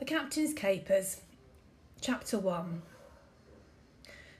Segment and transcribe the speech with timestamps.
[0.00, 1.20] The Captain's Capers,
[2.00, 2.80] Chapter 1.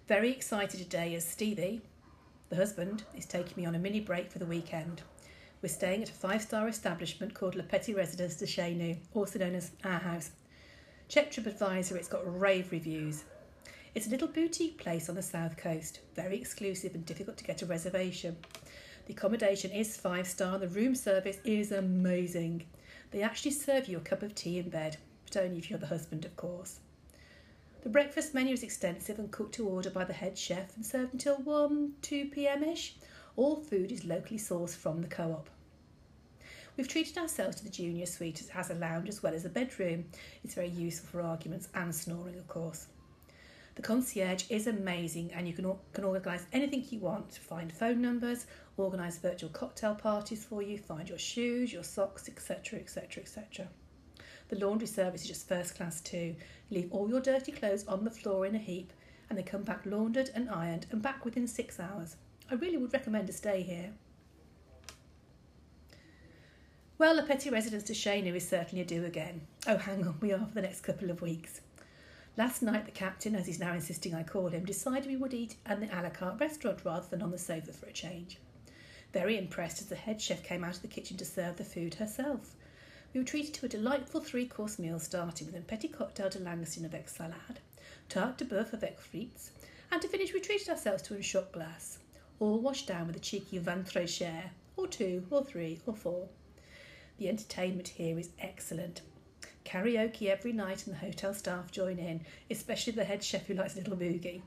[0.09, 1.83] Very excited today as Stevie,
[2.49, 5.03] the husband, is taking me on a mini break for the weekend.
[5.61, 9.39] We're staying at a five star establishment called Le Petit Residence de Chez Nous, also
[9.39, 10.31] known as Our House.
[11.09, 13.25] Check TripAdvisor, it's got rave reviews.
[13.95, 17.61] It's a little boutique place on the south coast, very exclusive and difficult to get
[17.61, 18.39] a reservation.
[19.05, 22.65] The accommodation is five star and the room service is amazing.
[23.11, 24.97] They actually serve you a cup of tea in bed,
[25.33, 26.81] but only if you're the husband, of course.
[27.83, 31.15] The breakfast menu is extensive and cooked to order by the head chef and served
[31.15, 32.97] until 1 2 pm ish.
[33.37, 35.49] All food is locally sourced from the co op.
[36.77, 39.49] We've treated ourselves to the junior suite as has a lounge as well as a
[39.49, 40.07] bedroom.
[40.45, 42.87] It's very useful for arguments and snoring, of course.
[43.77, 47.33] The concierge is amazing and you can, can organise anything you want.
[47.35, 52.79] Find phone numbers, organise virtual cocktail parties for you, find your shoes, your socks, etc.
[52.79, 53.23] etc.
[53.23, 53.69] etc.
[54.51, 56.35] The laundry service is just first class too.
[56.69, 58.93] You leave all your dirty clothes on the floor in a heap
[59.29, 62.17] and they come back laundered and ironed and back within six hours.
[62.51, 63.93] I really would recommend a stay here.
[66.99, 69.43] Well, the Petit Residence de Chez is certainly a do again.
[69.69, 71.61] Oh, hang on, we are for the next couple of weeks.
[72.37, 75.55] Last night, the captain, as he's now insisting I call him, decided we would eat
[75.65, 78.39] at the a la carte restaurant rather than on the sofa for a change.
[79.13, 81.95] Very impressed as the head chef came out of the kitchen to serve the food
[81.95, 82.57] herself.
[83.13, 86.39] We were treated to a delightful three course meal starting with a petit cocktail de
[86.39, 87.59] langoustine avec salade,
[88.09, 89.51] tarte de boeuf avec frites,
[89.91, 91.99] and to finish we treated ourselves to a shot glass,
[92.39, 96.29] all washed down with a cheeky vin très cher, or two, or three, or four.
[97.19, 99.01] The entertainment here is excellent.
[99.65, 103.75] Karaoke every night and the hotel staff join in, especially the head chef who likes
[103.75, 104.43] little boogie.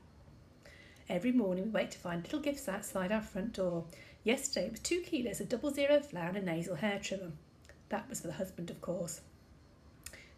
[1.10, 3.84] Every morning we wait to find little gifts outside our front door.
[4.22, 7.32] Yesterday it was two kilos of double zero flour and a nasal hair trimmer.
[7.88, 9.20] That was for the husband, of course.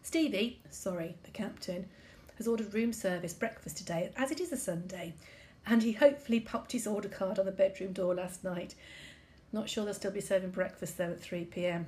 [0.03, 1.87] Stevie, sorry, the captain,
[2.37, 5.13] has ordered room service breakfast today, as it is a Sunday,
[5.65, 8.75] and he hopefully popped his order card on the bedroom door last night.
[9.51, 11.87] Not sure they'll still be serving breakfast though at 3 pm.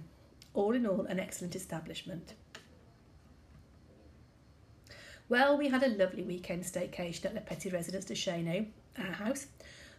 [0.54, 2.34] All in all, an excellent establishment.
[5.30, 8.66] Well, we had a lovely weekend staycation at Le Petit Residence de Chez Nous,
[8.98, 9.46] our house.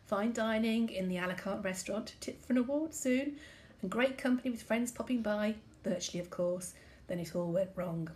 [0.06, 3.36] Fine dining in the a la carte restaurant, tip for an award soon,
[3.82, 5.54] and great company with friends popping by,
[5.84, 6.74] virtually of course,
[7.06, 8.10] then it all went wrong.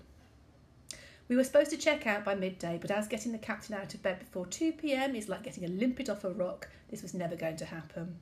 [1.26, 4.02] We were supposed to check out by midday, but as getting the captain out of
[4.02, 7.34] bed before 2 pm is like getting a limpet off a rock, this was never
[7.34, 8.16] going to happen.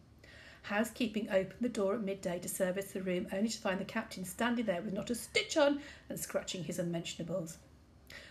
[0.63, 4.25] Housekeeping opened the door at midday to service the room, only to find the captain
[4.25, 7.59] standing there with not a stitch on and scratching his unmentionables.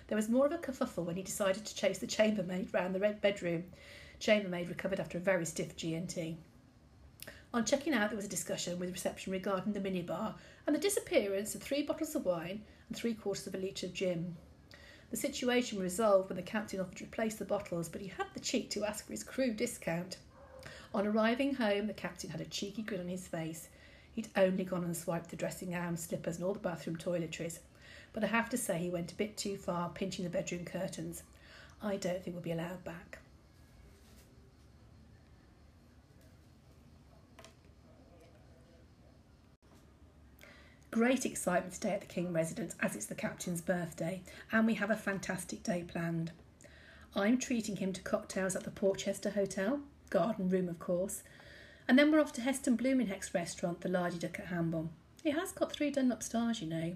[0.08, 3.00] There was more of a kerfuffle when he decided to chase the chambermaid round the
[3.00, 3.66] red bedroom.
[4.20, 6.38] Chambermaid recovered after a very stiff G&T.
[7.54, 10.36] On checking out, there was a discussion with reception regarding the minibar
[10.66, 13.94] and the disappearance of three bottles of wine and three quarters of a litre of
[13.94, 14.38] gin.
[15.10, 18.28] The situation was resolved when the captain offered to replace the bottles, but he had
[18.34, 20.16] the cheek to ask for his crew discount.
[20.94, 23.68] On arriving home, the captain had a cheeky grin on his face.
[24.14, 27.60] He'd only gone and swiped the dressing gown, slippers, and all the bathroom toiletries.
[28.14, 31.24] But I have to say, he went a bit too far, pinching the bedroom curtains.
[31.82, 33.21] I don't think we'll be allowed back.
[40.92, 44.22] Great excitement today at the King residence as it's the captain's birthday,
[44.52, 46.34] and we have a fantastic day planned.
[47.16, 51.24] I'm treating him to cocktails at the Portchester Hotel, garden room of course,
[51.88, 54.90] and then we're off to Heston Blumenheck's restaurant, the Lardy Duck at Hamble.
[55.24, 56.96] It has got three Dunlop stars, you know.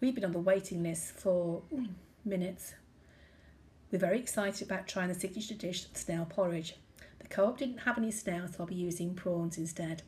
[0.00, 1.90] We've been on the waiting list for mm,
[2.24, 2.74] minutes.
[3.92, 6.74] We're very excited about trying the signature dish, snail porridge.
[7.20, 10.02] The co-op didn't have any snails, so I'll be using prawns instead.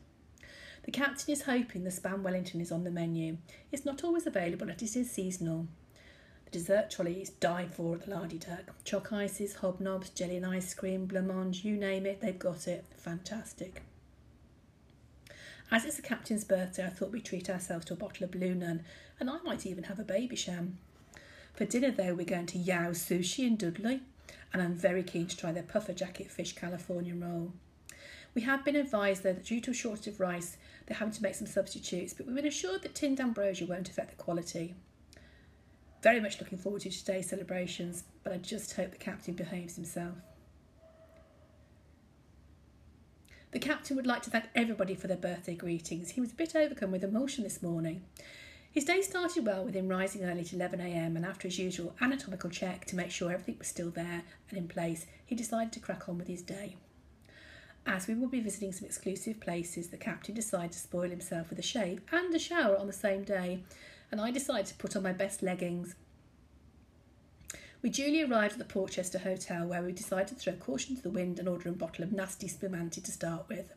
[0.83, 3.37] The captain is hoping the spam Wellington is on the menu.
[3.71, 5.67] It's not always available, but it is seasonal.
[6.45, 8.83] The dessert trolley is died for at the Lardy Duck.
[8.83, 12.85] Choc ices, hobnobs, jelly and ice cream, blancmange, you name it, they've got it.
[12.97, 13.81] Fantastic.
[15.71, 18.53] As it's the captain's birthday, I thought we'd treat ourselves to a bottle of Blue
[18.53, 18.83] Nun,
[19.19, 20.73] and I might even have a Babycham.
[21.53, 24.01] For dinner, though, we're going to Yao Sushi in Dudley,
[24.51, 27.53] and I'm very keen to try their puffer jacket fish California roll.
[28.35, 31.21] We have been advised, though, that due to a shortage of rice, they're having to
[31.21, 34.75] make some substitutes, but we've been assured that tinned ambrosia won't affect the quality.
[36.01, 40.15] Very much looking forward to today's celebrations, but I just hope the captain behaves himself.
[43.51, 46.09] The captain would like to thank everybody for their birthday greetings.
[46.09, 48.03] He was a bit overcome with emotion this morning.
[48.71, 52.49] His day started well with him rising early at 11am and after his usual anatomical
[52.49, 56.09] check to make sure everything was still there and in place, he decided to crack
[56.09, 56.75] on with his day.
[57.85, 61.59] As we will be visiting some exclusive places, the captain decided to spoil himself with
[61.59, 63.63] a shave and a shower on the same day,
[64.11, 65.95] and I decided to put on my best leggings.
[67.81, 71.09] We duly arrived at the Portchester Hotel where we decided to throw caution to the
[71.09, 73.73] wind and order a bottle of nasty spumante to start with.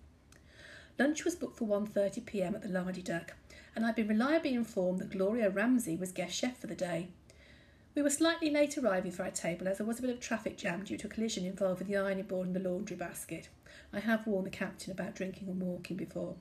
[0.97, 3.35] Lunch was booked for 1.30pm at the Lardy Duck
[3.75, 7.08] and I'd been reliably informed that Gloria Ramsay was guest chef for the day.
[7.96, 10.58] We were slightly late arriving for our table as there was a bit of traffic
[10.58, 13.48] jam due to a collision involving the ironing board and the laundry basket.
[13.90, 16.34] I have warned the captain about drinking and walking before.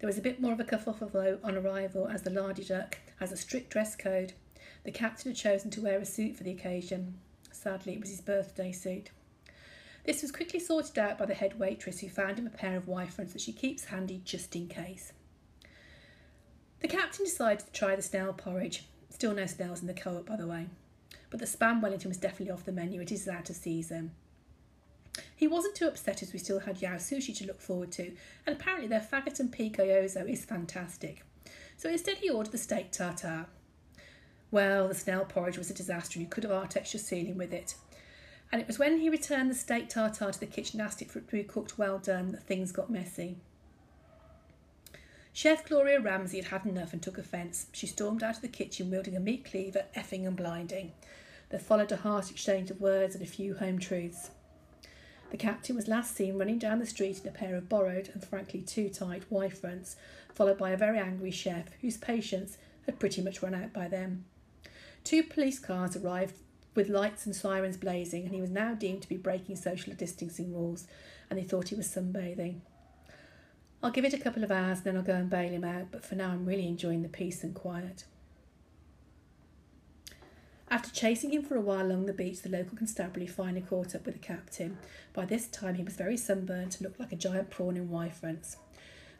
[0.00, 2.98] There was a bit more of a kerfuffle though on arrival as the Lardy Duck
[3.20, 4.32] has a strict dress code.
[4.82, 7.18] The captain had chosen to wear a suit for the occasion.
[7.52, 9.10] Sadly, it was his birthday suit.
[10.04, 12.88] This was quickly sorted out by the head waitress who found him a pair of
[12.88, 15.12] Y that she keeps handy just in case.
[16.80, 18.88] The captain decided to try the snail porridge.
[19.20, 20.64] Still no snails in the co-op, by the way.
[21.28, 23.02] But the spam Wellington was definitely off the menu.
[23.02, 24.12] It is out of season.
[25.36, 28.12] He wasn't too upset as we still had Yao sushi to look forward to,
[28.46, 31.22] and apparently their faggot and pico yozo is fantastic.
[31.76, 33.44] So instead he ordered the steak tartare.
[34.50, 37.52] Well, the snail porridge was a disaster and you could have Artexed your ceiling with
[37.52, 37.74] it.
[38.50, 41.10] And it was when he returned the steak tartare to the kitchen and asked it
[41.10, 43.36] for it to be cooked well done that things got messy.
[45.32, 47.66] Chef Gloria Ramsay had had enough and took offence.
[47.72, 50.92] She stormed out of the kitchen wielding a meat cleaver, effing and blinding.
[51.50, 54.30] There followed a harsh exchange of words and a few home truths.
[55.30, 58.24] The captain was last seen running down the street in a pair of borrowed and
[58.24, 59.96] frankly too tight Y fronts,
[60.34, 64.24] followed by a very angry chef whose patience had pretty much run out by then.
[65.04, 66.34] Two police cars arrived
[66.74, 70.52] with lights and sirens blazing, and he was now deemed to be breaking social distancing
[70.52, 70.86] rules,
[71.28, 72.60] and they thought he was sunbathing.
[73.82, 76.04] I'll give it a couple of hours, then I'll go and bail him out, but
[76.04, 78.04] for now I'm really enjoying the peace and quiet.
[80.72, 84.06] After chasing him for a while along the beach, the local constabulary finally caught up
[84.06, 84.78] with the captain.
[85.12, 88.08] By this time, he was very sunburnt and looked like a giant prawn in Y
[88.08, 88.56] fronts.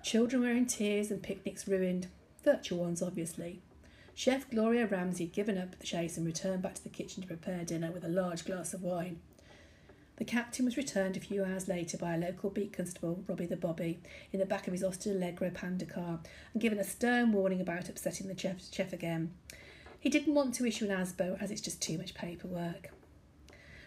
[0.04, 2.06] Children were in tears and picnics ruined.
[2.44, 3.60] Virtual ones, obviously.
[4.14, 7.28] Chef Gloria Ramsay had given up the chase and returned back to the kitchen to
[7.28, 9.18] prepare dinner with a large glass of wine.
[10.20, 13.56] The captain was returned a few hours later by a local beat constable, Robbie the
[13.56, 14.00] Bobby,
[14.34, 16.20] in the back of his Austin Allegro Panda car
[16.52, 19.32] and given a stern warning about upsetting the chef, chef again.
[19.99, 22.90] He didn't want to issue an ASBO as it's just too much paperwork.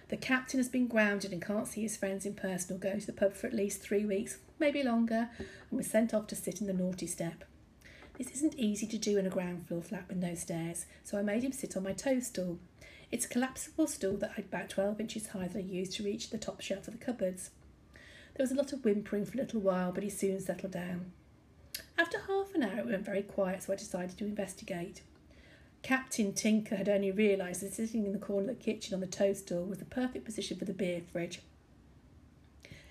[0.10, 3.06] The captain has been grounded and can't see his friends in person or go to
[3.06, 6.62] the pub for at least three weeks, maybe longer, and was sent off to sit
[6.62, 7.44] in the naughty step.
[8.18, 11.22] This isn't easy to do in a ground floor flat with no stairs, so I
[11.22, 12.58] made him sit on my toadstool.
[13.14, 16.32] It's a collapsible stool that I'm about 12 inches high that I used to reach
[16.32, 17.52] the top shelf of the cupboards.
[17.94, 21.12] There was a lot of whimpering for a little while, but he soon settled down.
[21.96, 25.04] After half an hour, it went very quiet, so I decided to investigate.
[25.84, 29.06] Captain Tinker had only realised that sitting in the corner of the kitchen on the
[29.06, 31.42] toadstool was the perfect position for the beer fridge.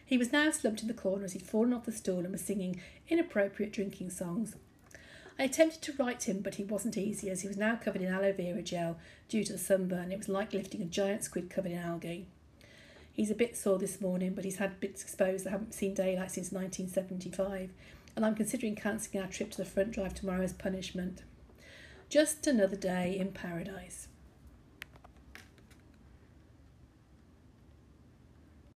[0.07, 2.43] He was now slumped in the corner as he'd fallen off the stool and was
[2.43, 4.55] singing inappropriate drinking songs.
[5.38, 8.12] I attempted to write him, but he wasn't easy as he was now covered in
[8.12, 8.99] aloe vera gel
[9.29, 10.12] due to the sunburn.
[10.12, 12.26] It was like lifting a giant squid covered in algae.
[13.12, 16.31] He's a bit sore this morning, but he's had bits exposed that haven't seen daylight
[16.31, 17.70] since 1975,
[18.17, 21.23] and I'm considering cancelling our trip to the front drive tomorrow as punishment.
[22.08, 24.08] Just another day in paradise.